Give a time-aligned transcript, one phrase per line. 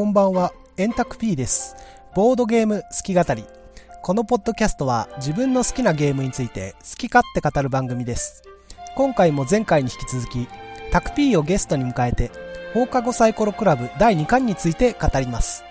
[0.00, 1.76] こんばんは、エンタク P です。
[2.14, 3.44] ボードゲーム好き語り。
[4.02, 8.42] このポッドキャストは自分の好きなゲームについて好き勝手語る番組です。
[8.96, 10.48] 今回も前回に引き続き、
[10.90, 12.30] タク P をゲストに迎えて、
[12.72, 15.64] 放課後サイコロクラブ第2巻について語ります。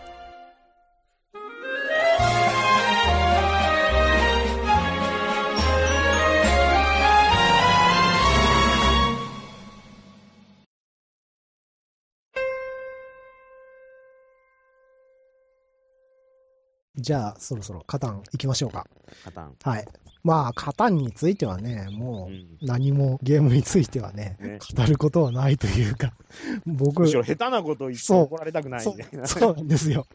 [17.02, 18.88] じゃあ、そろそろカタン行きましょうか。
[19.23, 19.55] カタン。
[19.64, 19.88] はい。
[20.23, 22.31] まあ、カタンについてはね、もう。
[22.31, 26.14] うん何もゲームについてはね、ね語ることはないというか、
[26.66, 29.27] 僕、むしろ下手なこと言ってそう怒られたくないそみたいうな。
[29.27, 30.05] そうなんですよ。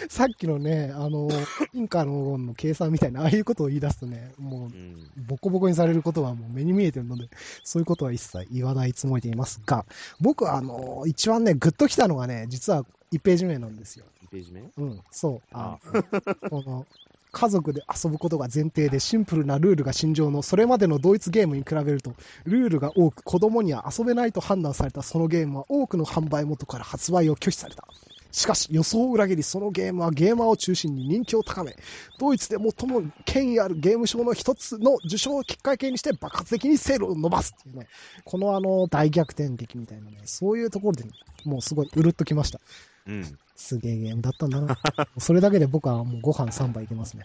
[0.08, 1.28] さっきのね、あの、
[1.72, 5.10] インカのの計算みたいな、ああいうことを言い出すとね、もうう、ん。
[5.28, 7.28] ボコボコにされることはもう目に見えてるので、
[7.62, 9.84] そういうことは一切言わないつもりでいますが、
[10.20, 14.04] 僕はあの、一番ね、グッときたのがね、実は1ページ目なんですよ。
[14.24, 14.62] 2ページ目？
[14.76, 15.40] うん、そう。
[15.52, 16.02] あの
[16.50, 16.86] この
[17.32, 22.14] 家族で遊ぶことが前提でシンプルなルールが心情のそれまでのドイツゲームに比べると
[22.44, 27.86] ルールが多く子供には遊べないと判断されたそのゲームは多くの販売元から発売を拒否された。
[28.32, 31.76] しかし予想を裏切りそのゲームはゲーマーを中心に人気を高め、
[32.18, 37.88] ドイツで最も権威あるゲーム賞の一つの受賞をきっかけにして爆発的にセールを伸ばすっていうね、
[38.24, 41.04] このあの大逆転劇みたいなね、そういうところで、
[41.44, 42.60] もうすごいうるっときました。
[43.06, 43.38] うん。
[43.56, 44.78] すげえゲームだったんだな。
[45.18, 47.24] それだけで僕はもうご飯3杯いけますね。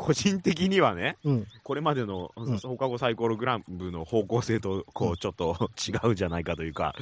[0.00, 1.46] 個人的にはね、うん。
[1.62, 6.94] これまでのうん放課後サイコログラブの方向性と、こう、ちょっと違うんじゃないかというか、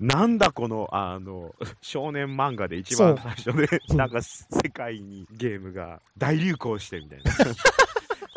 [0.00, 7.32] なんだこの、あの、少年漫画で一番最初で、うんなんか世界にゲームが大流行してみたいな。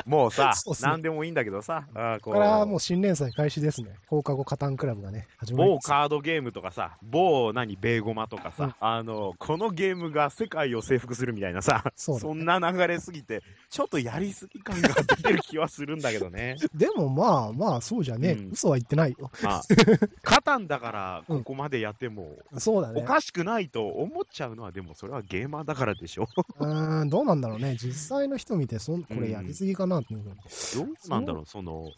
[0.05, 1.87] もうさ なんでもいいんだけどさ、
[2.21, 3.95] ここれからもう新連載開始ですね。
[4.07, 5.79] 放課後カタンクラブがね、始まり某。
[5.79, 16.55] カードゲームとかさ、某何、ベーゴマとかさ、うんあの、このゲームが世界を征服するみたいなさ、そねんな流れすぎて、ちょっとやりすぎ感が出てる気はするんだけどね。
[16.75, 19.31] でもまあまあ、そうじゃねえ、うん嘘は言ってないよ。
[19.43, 19.61] まあ、
[20.21, 23.01] カタンだからここまでやっても、おそうだね。
[23.01, 26.27] かしくないと思っちゃうのは、でもそれはゲーマーだからでしょ。
[26.59, 27.75] うーん、どうなんだろうね。
[27.75, 30.23] 実際の人見て、そんこれやりすぎかなうふうに。
[30.23, 31.91] どうなんだろう、その、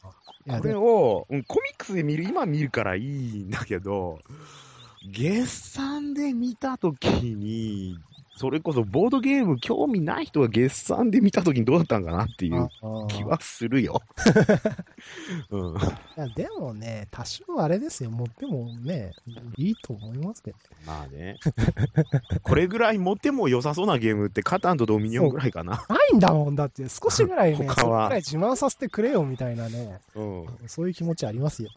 [0.47, 4.19] これを、うんコミックスで見る、今見るからいいんだけど、
[5.12, 7.97] 月産で見たときに、
[8.38, 12.70] それこそボードゲーム興味ない人が月産で見たときにどうだったんかなっていう
[13.08, 14.02] 気はするよ。
[15.50, 15.75] うん。
[15.75, 15.80] い
[16.16, 18.12] やでもね、多少あれですよ。
[18.12, 19.14] 持ってもね、
[19.58, 20.58] いいと思いますけど。
[20.86, 21.38] まあね。
[22.44, 25.84] これぐらい持っても良さそうなゲームってカタンとドミニオンぐらいかな。
[25.90, 30.46] ないんだもんだって、少しぐらいね、 他はぐらい自慢させてくれよみたいなね、うん。
[30.68, 31.70] そういう気持ちありますよ。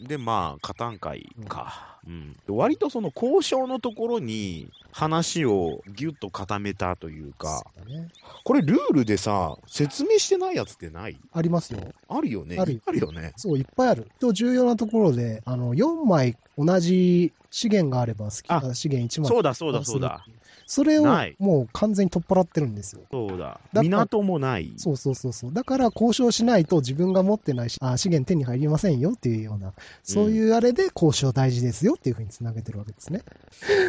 [0.00, 1.93] で、まあ、加担会か。
[2.06, 2.36] うん。
[2.56, 8.08] 割とその交渉のところに話をギュッと固めたというか、ね。
[8.44, 11.16] これルールでさ、説明してないやつってない？
[11.32, 11.80] ありますよ。
[12.08, 12.58] あるよね。
[12.58, 13.32] あるあるよね。
[13.36, 14.08] そう、いっぱいある。
[14.20, 20.24] と重要なところで、あの、4枚同じ資源があれば好きな資源1枚そうだそうだそうだ。。
[20.66, 21.04] それを
[21.38, 23.02] もう完全に取っ払ってるんですよ。
[23.10, 23.60] そうだ。
[23.72, 24.72] ら港もない。
[24.76, 25.52] そうそうそうそう。
[25.52, 33.22] だから交渉しないと自分が持ってないしあ資源手に入りませんよっていうような、そういうあれで交渉大事ですよっていうふうにつなげてるわけですね。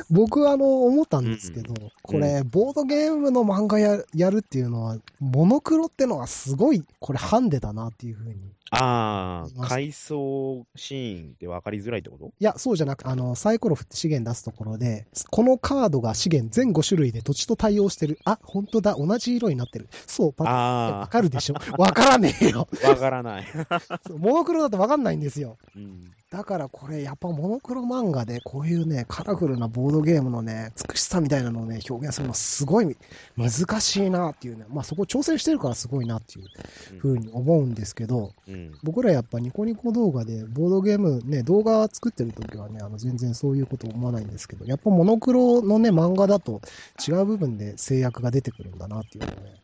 [0.10, 8.36] 僕はあの、思ったんですけど、これ、ボードゲームの漫画ややるっていうのは、モノクロってのはすごい、これハンデだなっていうふうに
[8.72, 12.26] ああ、回想シーンって分かりづらいってこと？
[12.40, 18.20] いや、そうじゃなくて、あの、サイコロ振って資源出すところで、このカードが資源全5種類で土地と対応してる。
[18.26, 19.88] あ、本当だ、同じ色になってる。
[20.08, 21.56] そう、パッわあかるでしょ？
[21.78, 22.68] わからねえよ。
[22.84, 23.46] あ、分からない。
[24.18, 25.58] モノクロだとわかんないんですよ。
[25.76, 32.98] うんだからこれ、やっぱモノクロ漫画でこういうね、カラフルなボードゲームのね、美しさみたいなのをね、表現するのはすごい
[33.38, 33.50] 難
[33.80, 34.66] しいなっていうね。
[34.70, 38.74] まあそこ挑戦してるからすごいなっていうふうに思うんですけど、うん。
[38.84, 46.60] 僕らやっぱニコニコ動画でボードゲームね、動画作ってる時はね、あの全然そういうこと思わないんですけど、やっぱモノクロのね、漫画だと
[47.08, 49.62] 違う部分で制約が出てくるんだなっていうのをね、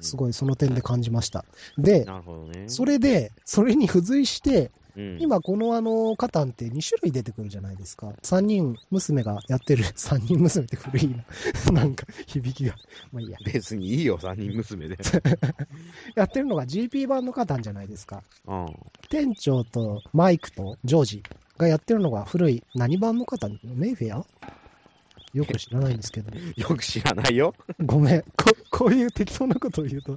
[0.00, 0.18] すい。
[0.18, 1.44] ごいその点で感じました。
[1.78, 2.64] で、なるほどね。
[2.68, 8.08] それで、それに付随して、うん、今このあの、カタンって2種類出てくるじゃないですか。
[8.22, 11.24] 3人娘がやってる、 3人娘って古いな。
[11.72, 12.74] なんか響きが。
[13.12, 13.38] まあいいや。
[13.44, 14.98] 別にいいよ、三人娘で。
[16.14, 18.22] やってるのが GP 版のカタンじゃないですか。
[18.46, 18.66] うん。
[19.08, 21.22] 店長とマイクとジョージ
[21.58, 24.24] がやってるのが古い、何版の方メイフェア？
[25.32, 26.36] よく知らないんですけど。
[26.56, 27.54] よく知らないよ。
[27.84, 28.22] ごめん。
[28.22, 30.16] ここういう適当なことを言うと、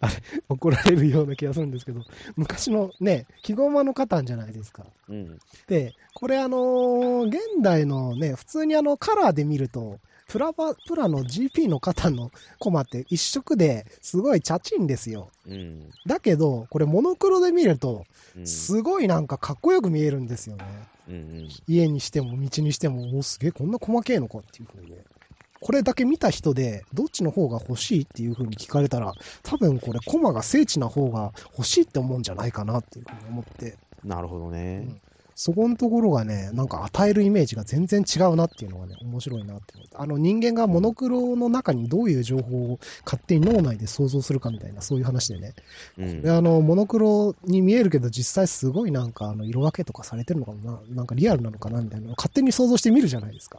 [0.00, 0.14] あれ、
[0.48, 2.02] 怒られるような気がするんですけど、
[2.36, 4.84] 昔のね、木駒のカタンじゃないですか。
[5.08, 5.38] うん。
[5.68, 9.98] で、これあのー現代のね、普通にあの、カラーで見ると、
[10.28, 15.30] プラバ、プラの GP のカタンのコマって一色ですごいチャチンですよ。
[15.46, 15.90] うん。
[16.06, 18.04] だけど、これモノクロで見ると、
[18.36, 18.46] うん。
[18.46, 20.64] すごいなんかかっこよく見えるんですよね。
[21.08, 21.48] うんうん。
[21.66, 24.98] 家にしても道にしても、おすげえこんな細けえのかっていう風にね。
[25.62, 29.14] これだけ見た人で、どっちの方が欲しいっていう風に聞かれたら、
[29.44, 35.00] 多分これコマが精緻な方が欲しいって思うんじゃないかなっていう風に思って、なるほどね。
[35.34, 39.96] そこのところがね、なんか与えるイメージが全然違うなっていうのがね、面白いなって思って。
[39.96, 45.54] あの人間がモノクロの中にどういう情報を勝手に脳内で想像するかみたいな、そういう話でね。
[45.98, 46.30] うんで、。
[46.30, 53.58] あの、モノクロに見えるけど、実際すごいなんか、あの、色分けとかされてるのかななんかリアルなのかなみたいなのを勝手に想像して見るじゃないですか。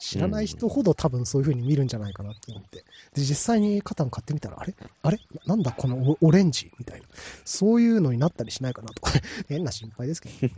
[0.00, 2.78] 知らない人ほど多分そういう風に見るんじゃないかなって思って。
[2.78, 2.84] で、
[3.16, 4.74] 実際にカタン買ってみたら、あれ？
[5.02, 5.18] あれ？
[5.46, 7.06] ななんだこのオオレンジみたいな。
[7.44, 9.12] そういうのになったりしないかなとか、
[9.46, 10.48] 変な心配ですけど、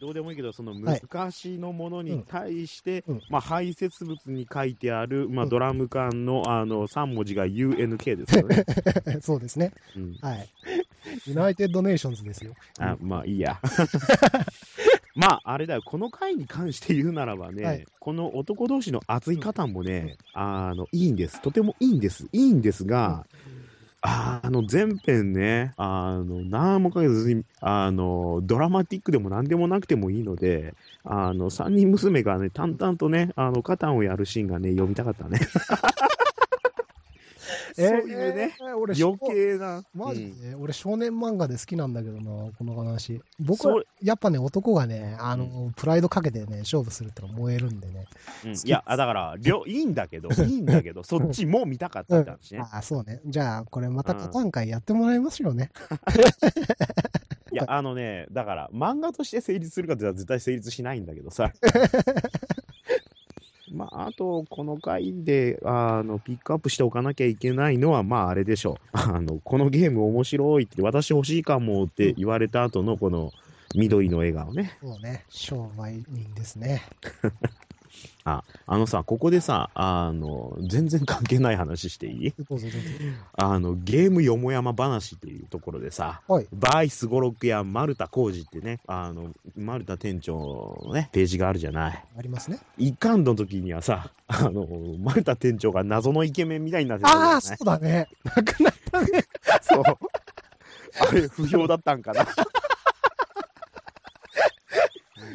[0.00, 8.64] どうでもいいけど、そのはい昔のものに対して、うんうんまあ排泄物に書いてある、まあうんドラム缶のあの3文字が UNK ですよね。
[9.20, 9.72] そうですね。
[9.96, 10.48] うん、はい。
[11.26, 12.54] ユナイテッドネーションズですよ。
[12.78, 13.60] あまあいいや。
[15.18, 21.42] まああれだよ、この回に関して言うならばね、はいこの男同士の熱い方もね、あのいいんです。
[21.42, 22.26] とてもいいんです。
[22.32, 23.26] いいんですが、
[24.00, 30.74] あの前編ね、あの何もかけずにあのドラマティックでも何でもなくてもいいので、
[31.04, 35.40] あの3人娘がね、淡々とね、あのカタンをやるシーンがね、読みたかったね。
[37.86, 39.84] そういうね、えー俺余計な。
[39.94, 43.22] マジうんで、俺少年漫画で好きなんだけどな、この話。
[43.38, 48.06] 僕はやっぱね、男がね、あの、プライドかけてね、勝負するっての燃えるんでね。
[48.44, 52.60] うんいや、あだから、りょ いいんだけど、いいんだけど、そっちも見たかったって話ね。
[52.60, 53.20] ああ、そうね。
[53.26, 55.70] じゃあ、これまたカタン会やってもらいますよね。
[57.52, 61.52] いや、あのね、だから、漫画として成立するかって言ったら絶対成立しないんだけどさ。
[63.72, 68.76] まあ、あと、この回で、あの、ピックアップしておかなきゃいけないのは、まあ、あれでしょう。
[68.92, 73.32] あの、このゲーム面白いって、私欲しいかもって言われた後の、この、
[73.74, 74.78] 緑の笑顔ね。
[74.80, 75.24] そうね。
[75.28, 76.82] 商売人ですね。
[78.24, 78.42] あ
[78.78, 82.34] のさ、ここでさ、あの、全然関係ない話していい？
[83.36, 86.46] あの、ゲームよもやま話っていうところでさ、はい。
[86.52, 92.04] バイスゴロクや丸田浩二ってね、あの、丸田店長のね、ページがあるじゃない。
[92.18, 92.58] ありますね。
[92.76, 94.66] 一巻の時にはさ、あの、
[94.98, 98.08] 丸田店長が謎のイケメンみたいになってああ、そうだね。
[98.24, 99.24] なくなったね。
[99.62, 99.82] そう。
[101.00, 102.26] あれ、不評だったんかな。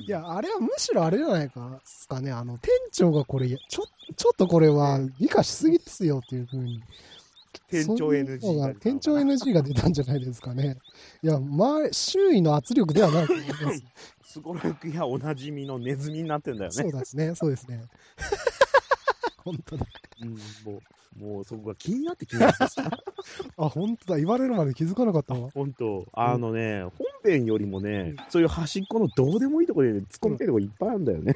[0.05, 2.31] いや、あれはむしろあれじゃないかすかね。
[2.31, 3.83] あの、店長がこれ、ちょ、
[4.15, 6.83] ちょっとこれは理解しすぎですよっていうふうに。
[7.69, 10.77] 店長 NG のが店長 NG が出たんじゃないですかね。
[11.21, 13.83] いや、まあ、周囲の圧力ではないと思います。
[14.33, 16.75] すごろくやおなじみのネズミになってんだよね。
[16.75, 17.83] そうですね、そうですね。
[19.43, 19.85] 本当だ。
[20.21, 20.29] うん、
[20.73, 20.81] も
[21.19, 22.89] う、もうそこが気になって気になってさ。
[23.57, 24.17] あ、本当だ。
[24.17, 25.49] 言われるまで気づかなかったわ。
[25.53, 26.91] 本当あのね、本
[27.23, 31.35] 編よりもね、そういう端っこのどうでもいいところで突っ込みたいとこいっぱいあるんだよね。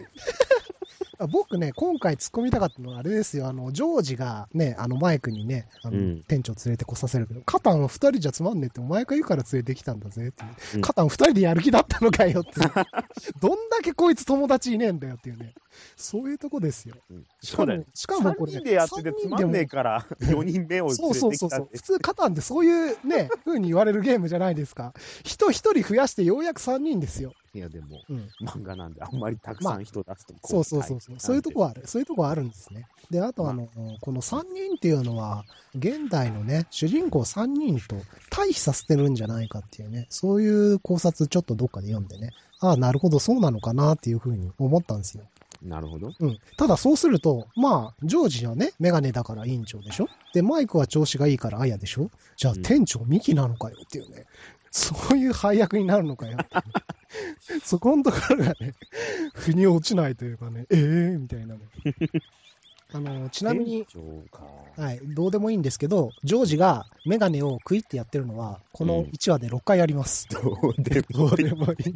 [1.19, 3.47] あ僕ね、今回突っ込みたかったのはあれですよ。
[3.47, 10.49] あの、ジョージがね、あの、マイクにね、あの、うん店長連れてこさせるけど、カタン二人じゃつまんねえってお前が言うから連れてきたんだぜっていう。
[10.75, 12.51] うんカタン二人でやる気だったのかよって。
[13.41, 15.53] どんだけこいつ友達いねえんだよっていうね。
[15.95, 16.95] そういうとこですよ。
[17.09, 17.85] うんしかも、そうだよ。
[17.93, 21.59] しかもこれ、3人でやっててつまんねえから、4人目をそう連そうそうそう。
[21.59, 21.83] れてきたって普。
[21.83, 24.93] 通、カタンってそういうね、風に言われるゲームじゃないですか。
[25.23, 27.33] 人一人増やしてようやく3人ですよ。
[27.57, 28.29] いや、でも、うん。
[28.45, 31.15] 漫画なんで、あんまりたくさん人出すと、そうそうそうそう。
[31.17, 31.81] そういうとこある。
[31.85, 32.87] そういうとこはあるんですね。
[33.09, 33.67] で、あとあの、
[34.01, 35.43] この3人っていうのは、
[35.75, 37.95] 現代のね、主人公3人と
[38.29, 45.23] 対比させてるんじゃないかっていうね、そういう考察ちょっとどっかで読んでね、ああ、なるほど、そうなのかなっていうふうに思ったんですよ。
[45.61, 46.11] なるほど。
[46.19, 46.39] うん。
[46.57, 50.07] ただそうすると、まあ、ジョージはね、メガネだから委員長でしょ？
[50.33, 52.09] で、マイクは調子がいいからアヤでしょ？
[52.35, 54.25] じゃあうん店長ミキなのかよっていうね。
[54.71, 56.59] そういう配役になるのかよってい
[57.53, 58.73] うね、 そこのところがね、
[59.33, 61.61] 腑に落ちないというかね、ええー、みたいなね。
[62.93, 63.85] あの、ちなみに。
[64.77, 70.27] はい、どうでもいいんですけど、ジョージがメガネをクイってやってるのは、このうん1話で6回やります。
[70.29, 70.39] ど
[70.77, 71.25] うでど。
[71.25, 71.93] うでもいい。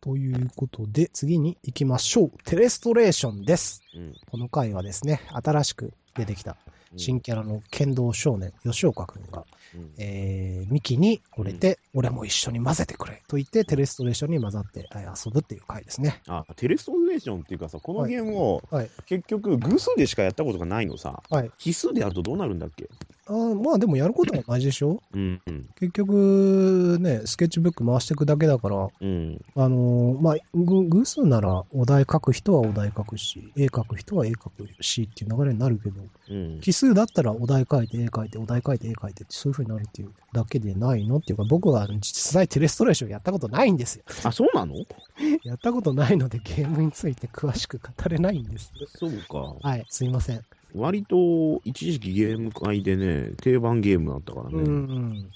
[0.00, 2.30] ということで、次に行きましょう。
[2.44, 3.82] テレストレーションです。
[3.96, 4.14] うん。
[4.30, 6.56] この回はですね、新しく出てきた
[6.96, 16.22] 新キャラの剣道少年、吉岡くんが、うんえー、ミキに惚れて、俺も一緒に混ぜてくれと言って、テレストレーションに混ざってえー遊ぶっていう回ですね。
[16.28, 18.90] あ、テレストレーションっていうかさ、このゲームをはい。
[19.06, 21.50] 結局偶数でしかやったことがないのさ、はい。
[21.58, 22.88] 奇数でやるとどうなるんだっけ？
[23.28, 25.02] あーまあでもやることは同じでしょ？
[25.12, 25.68] うんうん。
[25.78, 29.44] 結局、ね、スケッチブック回していくだけだから、うん。
[29.54, 36.60] あのーまあ、ぐ偶数ならお題書く人はお題書くし、絵書く人は絵書くしっていう流れになるけど、うん。
[36.60, 44.04] 奇数だったらお題書いて絵書いて、お題書いて絵書いてってそういう風になるっていうだけでないのっていうか、僕は実際テレストレーションやったことないんですよ。
[44.24, 44.74] あ、そうなの？
[45.44, 48.72] やったことないのでゲームについて詳しく語れないんです。
[48.96, 49.56] そうか。
[49.60, 50.40] はい、すいません。
[50.74, 55.20] 割と一時期ゲーム界でね、定番ゲームだったからうん、うね。
[55.20, 55.30] ん。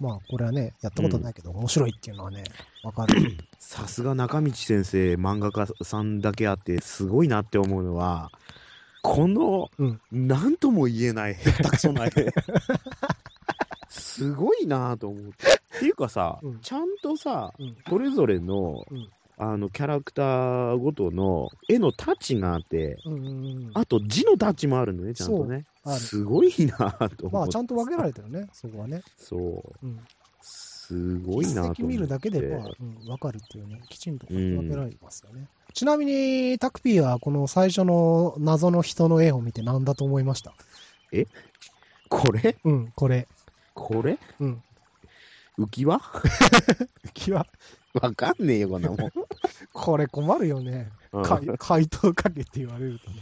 [0.00, 2.44] まあ、これはね、やったことないけど、面白いっていうのはね、
[2.82, 3.36] わかる。
[3.58, 8.30] さすが中道先生、漫画家さんだけあって、すごいなって思うのは、
[9.02, 12.10] この、うんなんとも言えない、下手くそな絵。
[13.88, 15.30] すごいなと思って。
[15.76, 23.70] っていうかさ、うんちゃんとさ、うんそれぞれの、うんあの、キャラクターごとの絵のタッチがあって、うんうんうん。
[23.74, 25.64] あと字のタッチもあるのね、ちゃんとね。
[25.98, 27.28] すごいなと思って。
[27.30, 29.02] まあ、ちゃんと分けられてるね、 そこはね。
[29.16, 29.86] そう。
[29.86, 30.00] うん。
[30.40, 31.82] すごいなと思って。
[31.82, 35.48] 見るだけでは、うん、分かるっていうね、きちんと分けられてますよね。
[35.72, 40.52] ちなみに、タクピーはこの最初の謎の人の絵を見て何だと思いました？
[42.08, 42.56] これ？
[42.64, 43.26] うん、これ。
[43.74, 44.18] これ？
[44.40, 44.62] うん。
[45.58, 46.00] 浮き輪？
[47.14, 47.46] 気は、
[47.94, 48.98] わかんねえよ、こんなもん。
[49.72, 50.90] これ困るよね。
[51.22, 53.16] か 回答かけって言われるとね。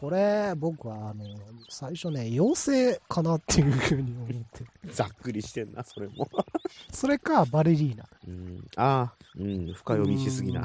[0.00, 1.24] これ、僕は、あの、
[1.70, 4.64] 最初ね、妖精かなっていうふうに思って。
[4.92, 6.28] ざっくりしてんな、それも。
[6.92, 8.04] それか、バレリーナ。
[8.26, 10.62] うん、ああ、うん、深読みしすぎな。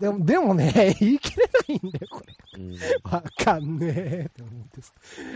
[0.00, 1.44] でも、でもね、言い切れ
[1.78, 2.36] ないんだよ、これ。
[2.58, 4.92] うん、わかんねえって思ってさ。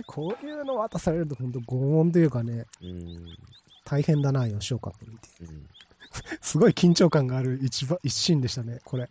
[0.07, 3.39] こういうの渡されると本当拷問というかね、うん、
[3.85, 5.45] 大変だな、吉岡君って。
[5.45, 5.67] うん。
[6.41, 9.09] すごい緊張感がある一番一心でしたね、これ。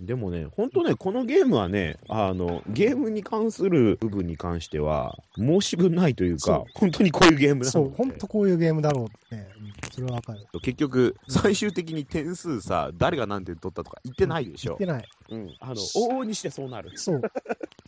[0.00, 10.46] でもね、本当ね、このゲームはね、あの、ゲームに関する部分に関しては、申し分ないというか、本当にこういうゲームなのでそう、本当こういうゲームだろうってね、うんそれはわかる。
[10.62, 14.90] 結局、最終的に点数さ、誰が何点取ったとか言ってないでしょ言っ。
[14.90, 15.08] てない。
[15.32, 16.96] うん、あの、往々にしてそうなる。
[16.96, 17.22] そう。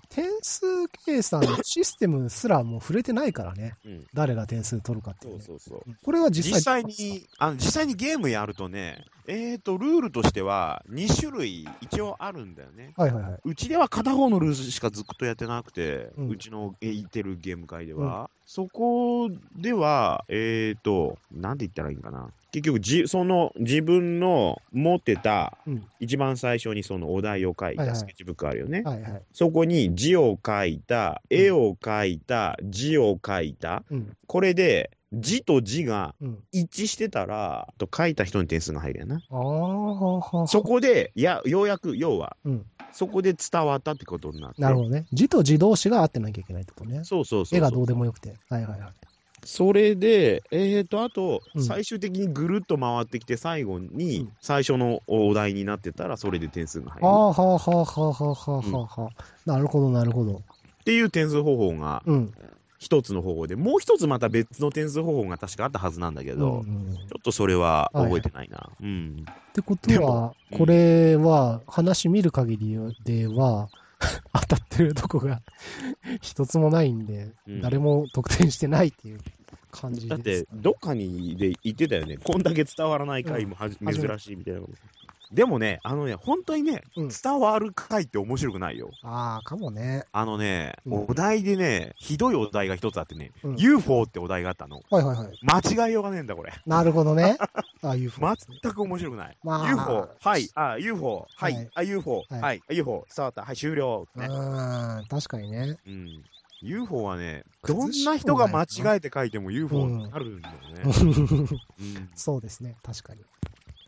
[0.08, 3.74] 点数計算システムすらもう触れてないからね。
[3.84, 5.82] うん、誰が点数取るかっていそううね、そうそう。
[5.86, 12.92] うんこれは実実際際に、あの、実際にゲームやるとね、えーと、ルールとしては、2種類一応あるんだよね。
[12.96, 13.40] はいはいはい。
[13.44, 22.28] うちでは片方のルールしかずっとやってなくて、ううんちのえ言ってるゲーム会では、そこでは、えーと、なんて言ったらいいんかな。
[22.52, 28.82] 結局じ、その自分の持ってた、うん一番最初にそのお題を書いたスケッチブックあるよね。
[28.82, 29.22] はいはい。
[29.32, 33.82] そこに字を書いた、絵を書いた、字を書いた。
[33.90, 34.16] うん。
[34.26, 34.90] これで、
[35.20, 36.14] 字と字が
[36.52, 40.46] 一致してたら、と書いた人に点数が入るやなあ。
[40.46, 44.62] そこで、や、ようやく、要は、うん、そこで伝わったってことになって。
[44.62, 45.06] なるほどね。
[45.12, 47.04] 字と字同士が合ってなきゃいけないってことね。
[47.04, 48.34] そうそうそう絵がどうでもよくて。
[48.48, 48.92] はいはいはい。
[49.44, 57.06] それで、えっ、ー、と、あと、最終的にぐるっと回ってきて、最後に、最初のお題になってたら、それで点数が入る。
[57.06, 60.36] ああ、はあはあはあはあはあはあ、なるほど、なるほど。
[60.36, 62.32] っていう点数方法が、うん、
[62.84, 68.68] 一つの方法で、もう一つまた別の点数方法が確かあったはずなんだけうんど、うんちょっとそれは覚えてないな。
[68.78, 69.24] うん。
[69.26, 73.70] ってことはこれは、話見る限りでは、
[74.34, 75.40] 当たってるとこが
[76.20, 79.20] 一つもないんで、うん誰も得点してないっていう
[79.70, 80.60] 感じだってです、ね。
[80.60, 82.18] どっかにで言ってたよね。
[82.18, 85.03] こんだけ伝わらない回もうん珍しいみたいなこと。
[85.34, 88.90] でもね、あのね、本当にね、うん伝わる回って面白くないよ。
[89.02, 90.04] ああ、かもね。
[90.12, 94.82] あのね、うんお題でね、ひどいお題が一つあってね、うん UFO ってお題があったの。
[94.90, 95.38] はいはいはい。
[95.42, 96.52] 間違いようがねえんだ、これ。
[96.66, 97.36] なるほどね。
[97.82, 99.36] ああいうふうに全く面白くない。
[99.42, 104.06] まあ UFO、はい、あ、UFO、はい、はいあ、UFO、はいはい、あ UFO、伝わった、はい、終了。
[104.14, 104.26] ね。
[104.26, 105.78] うん、確かにね。
[105.86, 106.24] うん。
[106.62, 110.82] UFO はね、どんな人が間違えて書いても UFO になるんだよね。
[110.84, 112.10] うん。
[112.14, 113.20] そうですね、確かに。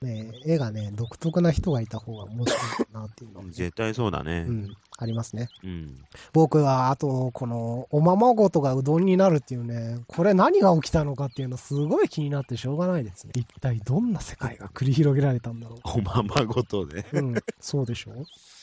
[0.02, 4.52] ね絵がね、独特な人がいた方が面白いかなっていうのはね、 絶対そうだねう。
[4.52, 5.48] ん、ありますね。
[5.64, 5.98] うん。
[6.32, 13.32] 僕は、あと、この、おままごとがうどんになるっていうね、これ何が起きたのかっていうのすごい気になってしょうがないですね。
[13.34, 17.04] 一体どんな世界が繰り広げられたんだろおままごとで。
[17.12, 17.18] う。
[17.18, 18.12] うん、そうでしょ？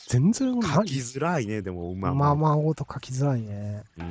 [0.06, 3.82] 全然、書きづらいね、でも、おまおまままごと書きづらいね。
[3.98, 4.06] うん。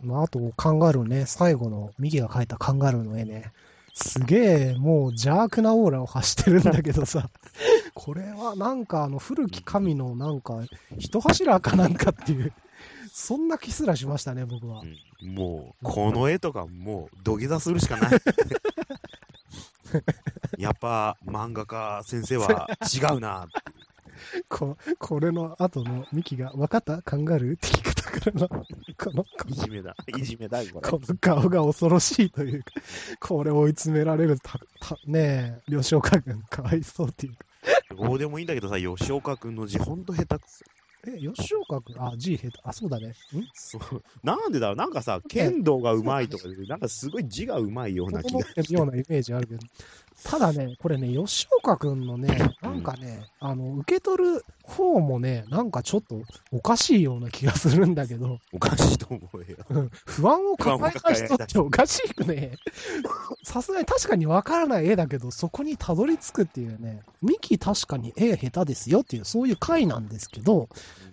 [0.00, 0.08] うん。
[0.08, 3.52] まあ、あと、カンガルーね、最後の、右が描いたカンガルーの絵ね、
[4.00, 7.30] すげえ、もう邪悪なオーラを発してるんだけどさ、
[7.94, 10.60] これはなんかあの古き神のなんか、
[10.98, 12.52] 一柱かなんかっていう、
[13.12, 14.80] そんな気すらしましたね、僕は。
[14.80, 18.10] うんもう、この絵とかもう土下座するしかない。
[20.58, 23.48] やっぱ漫画家先生は違うな。
[24.48, 27.02] ここれの後のミキが、分かった？
[27.02, 28.64] カンガルーって聞くと ころの、
[28.96, 29.96] この、いじめだ。
[30.16, 30.90] いじめだ、これ。
[30.90, 32.72] この顔が恐ろしいというか、
[33.20, 37.38] これ追い詰められるた、た、ねえ、吉岡君かわいそうっていうか。
[37.96, 40.64] どうでもいいんだけどさ、吉岡君の字ほんと下手くそ。
[41.06, 43.08] え、吉岡君、あ、G 下手、あ、そうだね。
[43.08, 43.14] ん？
[43.54, 44.02] そう。
[44.24, 44.76] なんでだろう？
[44.76, 48.40] なんかさ、剣道がうまいとかで、なんかすごい字がうまいような気が。
[48.68, 49.60] ようなイメージあるけど。
[50.24, 59.56] ただね、これね、吉岡くんのね、なんかね、あの、受け取る方もね、なんかちょっとおかしいような気がするんだけど、おかしいと思うよ。
[59.70, 62.56] うん不安を抱えた人っておかしいくね。
[63.44, 70.68] さすがに確かにわからない絵だけど、そこにたどり着くっていうね、ミキ確かに絵下手ですよっていう、そういう回なんですけど、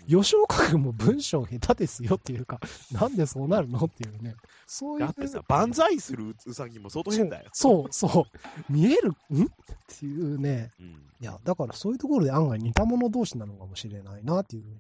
[0.08, 2.60] 吉岡くんも文章下手ですよっていうか、
[2.92, 4.36] なんでそうなるのっていうね、
[4.68, 5.06] そういう。
[5.06, 7.50] だってさ、万歳するうさぎも相当変だよ。
[7.54, 8.28] そう、そ
[8.70, 8.74] う。
[8.74, 9.46] 見えるん？
[9.46, 9.48] っ
[9.88, 10.72] ていうね。
[10.80, 11.06] うん。
[11.22, 14.80] いや、だからそういうところで案外似た者同士なのかもしれないなっていうふうに。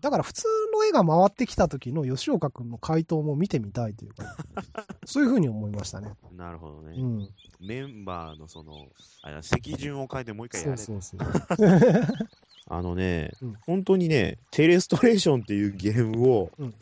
[0.00, 4.36] だから普通の絵が回ってきた時の吉岡くんの回答も見てみたいというか、
[5.06, 6.12] そういうふうに思いましたね。
[6.32, 6.94] ーなるほどね。
[6.96, 7.28] うん。
[7.60, 8.88] メンバーのその、
[9.22, 10.76] あれだ席順を変えてもう一回やれ。
[10.76, 11.30] そうそうそう。
[12.68, 16.74] あのね、うん本当にね、テレストレーションっていうゲームを、うん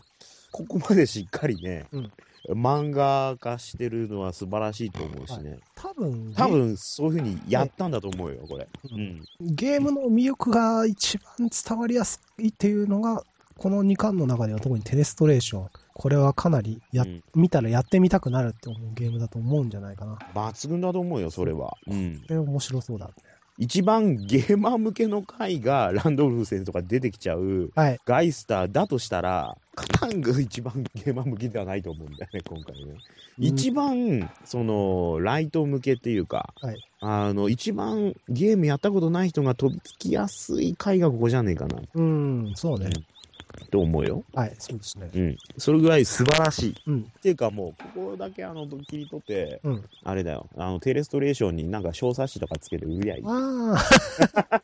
[0.55, 2.13] ここまでしっかりね、うん
[2.51, 5.61] 漫画化してるのは素晴らしいと思うしね。
[5.77, 8.69] 多分、多分そういうふうにやったんだと思うよ、これ。
[8.91, 9.23] ううんん。
[9.41, 13.23] ゲームの魅力が一番伝わりやすいっていうのが、
[13.59, 15.69] この2巻の中では特にテレストレーション。
[15.95, 20.19] これはかなりや、うん見たらやってみたくなるって思うゲームだと思うんじゃないかな。
[20.35, 21.77] 抜群だと思うよ、それは。
[21.87, 22.25] うん。
[22.29, 23.13] 面白そうだね。
[23.59, 27.99] 一番ゲーマー向けの回がランドルフ先生とか出てきちゃうはい。
[28.05, 32.95] ガイスターだとしたら、カタンが一番ゲーマー向けではないと思うんだよね、今回ね。
[33.39, 42.91] 一番、その、ライト向けっていうか、はいあの、一番ゲームやったことない人が飛びつきやすい回がここじゃねえかな、うん、そうね。
[43.71, 44.25] と思うよ。
[44.35, 45.11] はい、そうですね。
[45.15, 45.37] うん。
[45.59, 46.75] それぐらい素晴らしい。
[46.87, 47.01] うん。
[47.01, 49.85] っていうかもう、ここだけあの、切り取って、うん。
[50.05, 53.23] あれだよ、あの、テレストレーションになんか小冊子とかつけて売りゃいい。
[53.27, 54.63] ああ。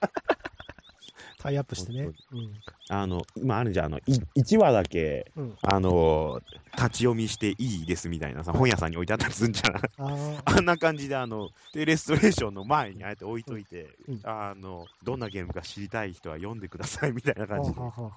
[1.38, 2.11] タイアップしてね。
[2.33, 2.53] うん。
[2.88, 4.03] あの、今あるじゃん、あの、い
[4.37, 5.57] 1話だけ、うん。
[5.62, 6.42] あの、
[6.77, 9.77] 立ち読みしていいですみたいなさ、本屋さんに置いてあったりするんじゃん。
[9.77, 10.42] ああ。
[10.57, 17.87] あんな感じで、あの、テレストレーションの前にあえて置いといて、うんあの、どんなゲームか知りたい人は読んでくださいみたいな感じでは。
[17.87, 18.12] はは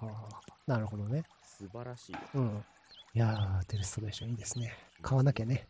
[0.65, 1.23] なるほどね。
[1.43, 2.19] 素晴らしいよ。
[2.35, 2.63] うん。
[3.13, 4.73] いやー、テレストレーションいいですね。
[5.03, 5.67] 買わなきゃね。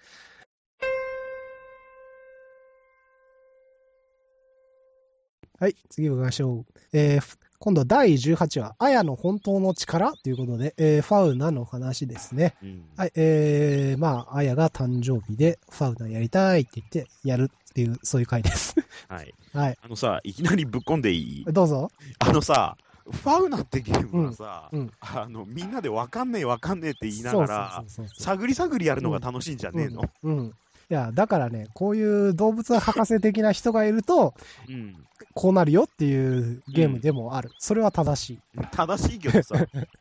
[5.61, 6.73] はい、次行きましょう。
[6.91, 12.55] えー、今度は第18話、アヤの本当の力ということで、えー、ファウナの話ですね。
[12.63, 12.83] うん。
[12.97, 18.73] はい、えー、まあ、アヤが誕生日で、ファウナやりたいって言って、やるっていう、そういう回です。
[19.07, 19.35] はい。
[19.53, 19.77] はい。
[19.83, 21.45] あのさ、いきなりぶっこんでいい？
[21.45, 21.91] どうぞ。
[22.17, 22.75] あのさ、
[23.11, 27.83] ファウナってゲームはさ、うんうんあの、みんなでわかんねえわかんねえって言いながら、
[28.17, 30.09] 探り探りやるのが楽しいんじゃねえの？
[30.23, 30.53] うん。
[30.91, 30.95] うん。
[30.95, 34.33] いや、だからね、こういう動物博士的な人がいると、
[34.67, 34.95] うん。
[35.33, 37.51] こうなるよっていうゲームでもある。
[37.57, 38.39] それは正しい。
[38.71, 39.55] 正しいけどさ、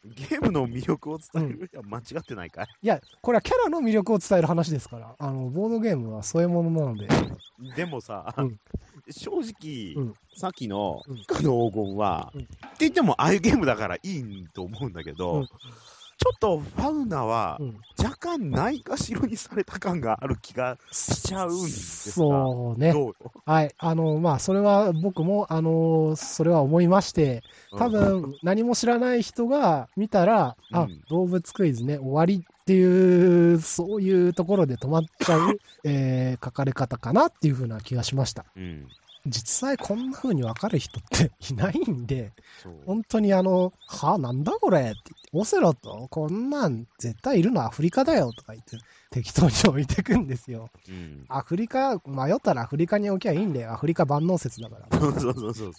[0.05, 7.09] ゲームの魅力を伝えるには間違ってないかい、 いや、これはキャラの魅力を伝える話ですから、あの、ボードゲームはそういうものなので、
[7.77, 8.59] でもさ、うん
[9.13, 15.49] 正直、うんさっきのうん「の黄金は」うんって言ってもああいうゲームだからいいと思うんだけど、うん
[16.23, 22.95] ちょっとファウナはうん若干ないがしろにされた感がある気がしちゃうんですがそうね。
[23.45, 23.75] はい。
[23.79, 27.43] あの、まあ、それは僕も、あの、それは思いまして、
[27.77, 38.47] 多分、何も知らない人が見たら、あうん、動物クイズね、終わりっていう、そういうところで止まっちゃう、 えー書かれ方かなっていうふうな気がしました。
[38.57, 38.89] うん
[39.27, 42.33] 実際こんな風にわかる人っていないんで、
[42.87, 48.79] 本当にあの、はあ、なんだこれって言って、オセロットこんなん絶対いるのアフリカだよとか言って、
[49.11, 50.71] 適当に置いてくんですよ。
[50.89, 53.73] うんアフリカ、迷ったらアフリカに置きゃいいんだよ。
[53.73, 54.99] アフリカ万能説だから。
[54.99, 55.73] そうそうそうそう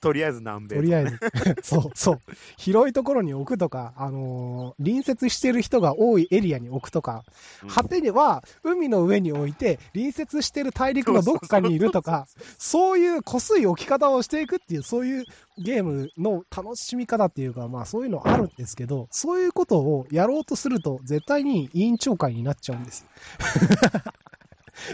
[0.00, 1.18] とりあえず南米とりあえず、
[1.62, 2.20] そうそう。
[2.56, 7.24] 広いところに置くとか、あのー隣接してる人が多いエリアに置くとか、
[7.62, 12.26] うん果てには海の上に置いて、隣接してる大陸のどっかにいるとか、
[12.58, 15.24] そういう濃すい置き方をしていくっていう、そういう
[15.58, 23.08] ゲームの楽しみ方っていうか、まあそういうのあるんですけど、そういうことをやろうとすると、絶対に委員長会になっちゃうんですよ。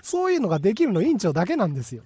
[0.03, 2.03] そういうのができるの委員長だけなんですよ。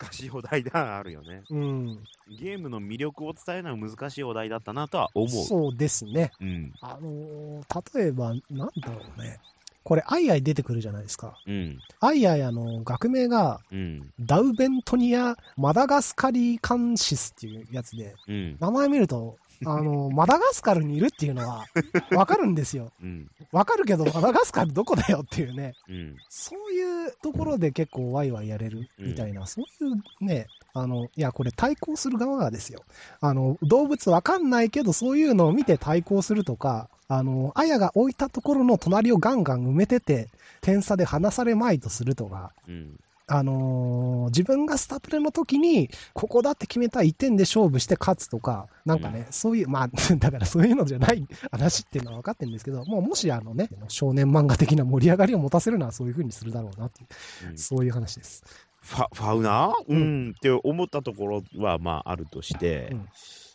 [0.00, 1.42] 難しいお題だ、あるよね。
[1.50, 1.98] うん。
[2.38, 5.28] ゲームの魅力を伝えるのは難しいお題だったなとは思う。
[5.44, 6.32] そうですね。
[6.40, 6.72] うん。
[6.80, 9.38] あのー例えば、なんだろうね。
[9.84, 11.38] これ、アイアイ出てくるじゃないですか。
[11.46, 11.78] うん。
[12.00, 14.10] アイアイ、あの、学名が、うん。
[14.18, 18.56] ダウベントニア・マダガスカリカンシスっていうやつで、うん。
[18.58, 21.64] 名前見ると、 あの、マダガスカルにいるっていうのは、
[22.10, 22.92] わかるんですよ。
[23.02, 23.30] うん。
[23.52, 25.74] わかるけど、マダガスカルどこだよっていうね。
[25.88, 26.16] うん。
[26.28, 32.82] そういうところで結構ワイワイやれるみたいな、そういうね、あの、いや、これ対抗する側がですよ。
[33.20, 40.28] あの、動物わかんないけど、そういうのを見て対抗するとか、あの、あやが置いたところの隣をガンガン埋めてて、
[40.60, 42.98] 点差で離されまいとするとか、うん。
[43.28, 57.06] あのー自分がスタプレの時に、ここだって決めた1点で勝負して勝つとか、なんかね、そういう、まあ、 だからそういうのじゃない 話っていうのは分かってるんですけど、もうもしあのね、少年漫画的な盛り上がりを持たせるのはそういう風にするだろうなってい
[57.46, 57.58] う、うん。
[57.58, 58.44] そういう話です。
[58.80, 60.28] ファファウナー、ううん。
[60.28, 62.94] ん、って思ったところは、まあ、あるとして、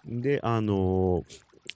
[0.05, 1.23] で、あのー、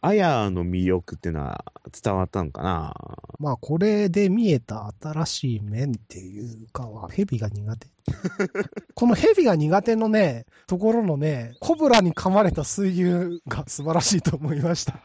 [0.02, 1.66] あやの魅力っていうのは
[2.04, 2.94] 伝わったのかな？
[3.40, 7.88] まあ、これで見えた新しい面っていうかは、ヘビが苦手。
[8.94, 15.00] このヘビが苦手のね、ところのね、コブラに噛まれた水牛が素晴らしいと思いました。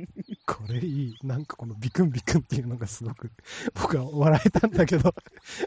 [0.46, 1.18] これいい。
[1.22, 3.30] なんかこのビクンビクンっていうのがすごく、
[3.74, 5.14] 僕は笑えたんだけど、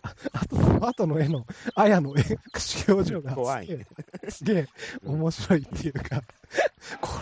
[0.01, 2.39] ああと後の絵の、あやの絵、
[2.87, 3.83] 表情が怖いすげ
[4.23, 4.67] え、すげえ
[5.05, 6.25] 面白いっていうか、こ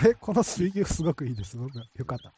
[0.03, 1.57] れ、この水牛すごくいいです。
[1.57, 2.33] 僕はよかった。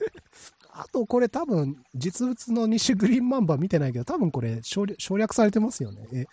[0.75, 6.07] あと、これ多分、実物の西グリーンマンバー見てないけど、多分これ省略、されてますよね。
[6.11, 6.25] え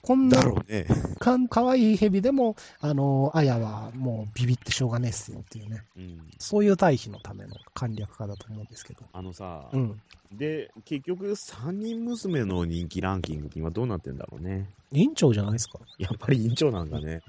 [0.00, 0.86] こんなだろうね。
[1.20, 5.82] かわいいヘビでも、あの、あやはもうビビってしょうがねえっすよっていうね。
[5.96, 6.20] うん。
[6.38, 9.02] そういう対比のための簡略化だと思うんですけど。
[9.12, 10.00] あのさ、うん。
[10.32, 14.70] で、結局、三人娘の人気ランキングって今どうなってんだろうね。
[14.92, 15.78] 委員長じゃないですか？
[15.98, 17.20] やっぱり委員長なんだね。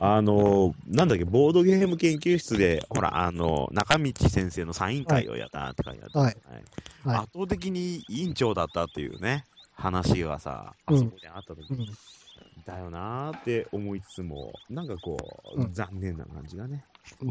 [0.00, 6.18] あの、なんだっけ、ボードゲーム研究室で、ほら、あの、中道先生のサイン会をやったって書いてあった。
[6.18, 6.62] はいはい
[7.06, 11.90] 圧倒的に委員長だったっていうね、話がさ、あうんそこであった時うんに、
[12.64, 15.18] だよなーって思いつつも、なんかこ
[15.54, 16.82] う、うん残念な感じがね。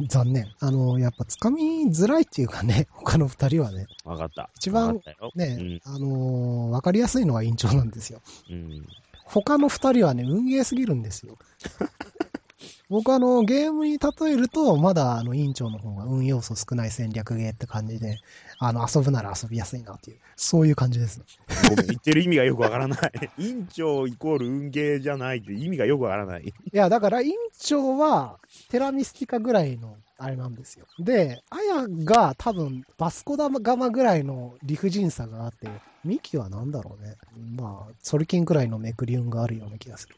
[0.08, 0.48] 残念。
[0.60, 4.52] あの、やっぱ掴みづらいっていうかね、 他の二人はね、わかった。
[4.58, 8.22] 一番わかったよね、あのーわかりやすいのは委員長なんですよ。
[8.52, 8.88] うん。
[9.36, 9.44] うん。
[9.44, 11.38] 他の二人はね、運ゲーすぎるんですよ。
[12.90, 18.20] 僕あの、ゲームに例えると、まだあの、委員長の方が運要素少ない戦略ゲーって感じで、
[18.60, 21.22] あの、遊ぶなら遊びやすいなっていう、そういう感じです。
[21.70, 23.12] ごめん言ってる意味がよくわからない。
[23.40, 26.44] 委員長イコール運ゲーじゃないって意味がよくわからない。
[26.44, 28.38] いや、だから委員長は、
[28.70, 30.86] テラミスティカぐらいの、あれなんですよ。
[31.00, 37.16] で、アヤが多分、バスコダガマぐらいの理不尽さがあって、ミキは何だろうね。
[37.58, 40.16] まあ、ソルキンくらいのめくり運があるような気がする。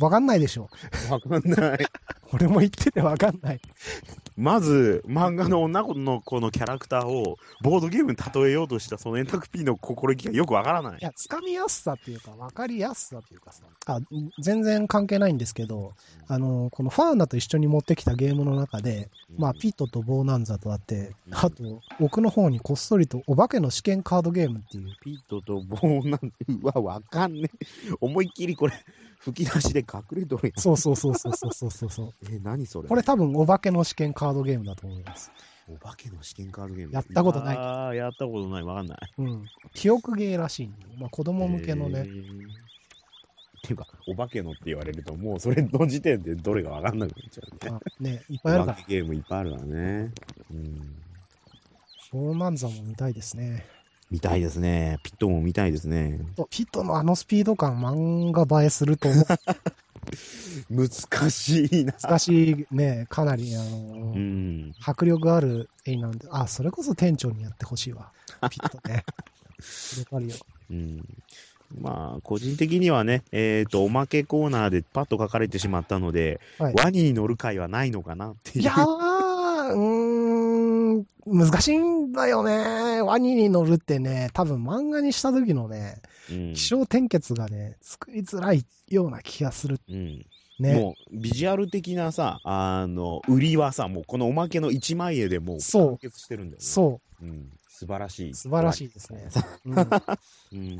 [0.00, 0.68] わかんないでしょ。
[1.10, 1.78] わかんない。
[2.32, 3.60] 俺も言っててわかんない。
[4.36, 11.04] まず、漫画の女の子のキャラクターをボードゲームに例えようとしたその円卓 P の心意気がよくわからないい。
[11.04, 14.00] や、つかみやすさっていうか、わかりやすさっていうかさ、あ、
[14.42, 15.94] 全然関係ないんですけど、
[16.28, 27.66] あの、このファーナと一緒に持ってきたゲームの中で、まあ、ピットとボーナンザとあって、うんあと、奥の方にこっそりとお化けの試験カードゲームっていう、ピートとボーなんて、うわ、わかんねえ。
[28.00, 28.74] 思いっきりこれ、
[29.18, 30.60] 吹き出しで隠れとるやん。
[30.60, 32.12] そうそうそうそうそうそうそう。
[32.30, 32.88] え、何それ？
[32.88, 35.30] これ多分お化けの試験カードゲームだと思います。
[35.68, 36.94] お化けの試験カードゲーム？
[36.94, 38.62] やったことないああ、やったことない。
[38.62, 38.98] わかんない。
[39.18, 39.46] うん。
[39.74, 40.86] 記憶ゲーらしいんで。
[40.98, 42.04] まあ子供向けのね。
[42.06, 42.66] えー
[43.58, 47.80] っていうか、お化けのって言われると、もうそれの時点でどれがわかんなくなっちゃうね。
[47.98, 48.74] あね、いっぱいあるお化。
[48.74, 50.12] けゲームいっぱいあるわね。
[50.52, 50.96] うん。
[52.12, 53.66] ローマンザも見たいですね。
[54.10, 54.98] 見たいですね。
[55.02, 56.20] ピットも見たいですね。
[56.36, 59.24] とピットのあのスピード感、漫画映えすると思う。
[60.70, 61.92] 難しいな。
[62.00, 64.74] 難しいね、かなり、あの、うん。
[64.80, 68.10] 迫力ある絵なんで、あ、それこそ店長にやってほしいわ。
[68.48, 69.04] ピットね。
[69.98, 70.34] わかるよ。
[70.70, 71.04] うん。
[71.80, 78.62] まあ、個人的にはね、えっ、と、おまけコーナーでパッと書かれてしまったので、はいワニに乗る回はないのかなっていう。
[78.62, 80.25] いやー、うーん、
[81.26, 83.02] 難しいんだよね。
[83.02, 90.26] ワニに乗るってね、多分漫画にした時のね、うん気象転結がね、作りづらいような気がするうん。
[90.58, 90.74] ね。
[90.74, 96.64] もう、ビジュアル的なさ、あの、売りはさ、もうこのおまけの一枚絵でもうそう完結してるんだよね。。
[96.64, 97.55] そううん。
[97.78, 98.30] 素晴らしい。
[98.30, 99.28] う、素晴らしいですね。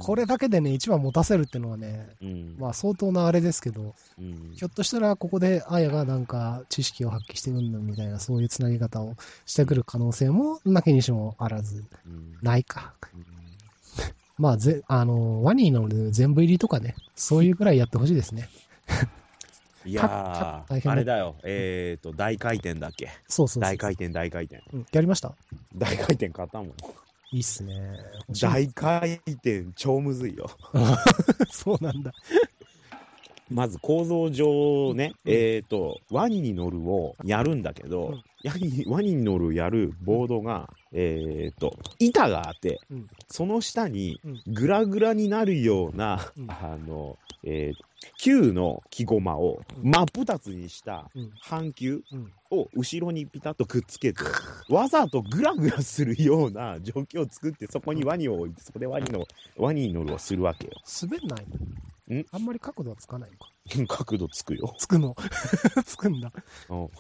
[0.01, 2.57] これだけでね、一番持たせるってのはね、うん。
[2.59, 12.95] まあ相当なあれですけど、うんひょっとしたらここであやがなんか知識を発揮してうんぬんみたいなそういうつなぎ方をしてくる可能性もなきにしもあらず、うんないか。
[13.15, 13.27] うん
[14.39, 18.51] まあ、ぜ、あの、ワニの全部入りとかね、そういうぐらいやってほしいですね。
[19.87, 21.37] いやあれだよ。
[21.45, 23.09] えっ、と、大回転だっけ？
[23.29, 24.63] そうそう大回転、大回転。
[24.73, 25.35] うんやりました？
[25.77, 26.69] 大回転買ったもん。
[27.33, 27.75] いいっすね。
[28.41, 30.51] 大回転、超むずいよ。
[31.51, 32.13] そうなんだ。
[33.49, 38.23] まず構造上ね、うんえっ、と、ワニに乗るをやるんだけど、うん
[38.87, 47.79] ワニに乗るやるボードが、えっ、と、板があって、うんその下にうんグラグラになるような、うんあの、えー、
[48.19, 51.31] 球の木駒をうん真っ二つにしたうん。
[51.41, 52.33] 半球うん。
[52.51, 54.21] を後ろにピタッとくっつけて、
[54.71, 60.75] わざとグラグラするような状況を作って、そこにワニを置いて、そこでワニの、ワニに乗るをするわけよ。
[61.03, 61.47] 滑んない
[62.09, 62.21] の？
[62.21, 62.25] ん？
[62.31, 64.05] あんまり角度はつかないのか？
[64.05, 64.75] 角度つくよ。
[64.79, 65.17] つくの？
[65.85, 66.33] つくんだ。
[66.69, 66.91] うん。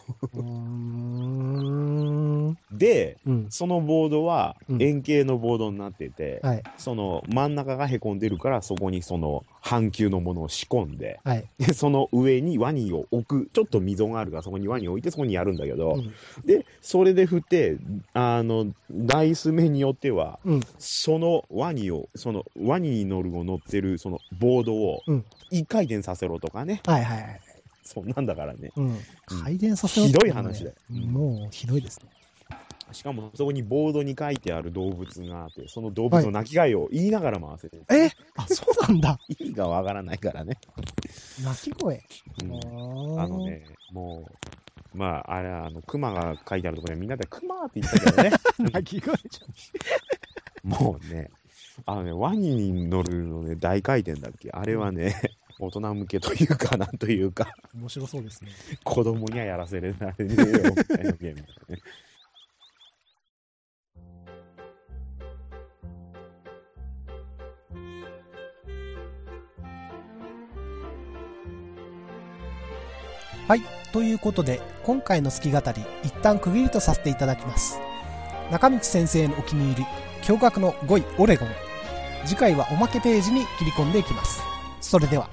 [2.76, 3.46] で、うん。
[3.50, 6.62] そのボードはうん円形のボードになってて、はい。
[6.76, 11.44] その真ん中がへこんでるから、そこにその半球のものを仕込んで、はい。
[11.58, 16.12] で、その上にワニを置く、ちょっと溝があるから、そこにワニを置いて、そこにやるんだけど、うん。
[16.44, 17.78] で、それで振って、
[18.12, 20.60] あの、ダイス目によっては、うん。
[20.78, 27.40] そのワニを、そのワニに乗るを乗ってる、そのボードをうん、一回転させろとかね、はいはいはい。
[27.84, 28.72] そんなんだからね。
[28.76, 28.98] うん。
[29.26, 32.06] 回転させろってひどい話だよねもうひどいですね。
[32.96, 38.10] しかも、そこにボードに書いてある動物があって、その動物の鳴き声を言いながら回せてる、え？
[38.36, 39.18] あ、そうなんだ。
[39.28, 40.58] 意味がわからないからね。
[41.42, 42.02] 鳴き声？
[42.42, 43.44] うんああの。
[43.46, 44.28] ね、も
[44.94, 48.30] う、まあ、あれ、あの、熊が書いてあるところでみんなで熊って言ったけどね。
[48.72, 49.40] 鳴き声じ
[50.64, 51.30] もうね、
[51.84, 54.50] あのね、ワニに乗るのね、大回転だっけ？
[54.50, 55.14] あれはね、
[55.58, 57.80] 大人向けというか、なんというか、ゃん。
[57.80, 58.50] 面白そうですね。
[58.84, 61.80] 子供にはやらせれないよ、みたいなゲームだね。
[73.48, 73.62] はい。
[73.92, 77.78] ということで、今回の好き語り、一旦区切りとさせていただきます。
[78.50, 79.86] 中道先生のお気に入り、
[80.22, 81.48] 驚愕の5位オレゴン。
[82.24, 84.42] 次回はおまけページに切り込んでいきます。
[84.80, 85.30] それでは。